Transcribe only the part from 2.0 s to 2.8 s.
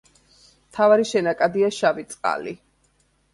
წყალი.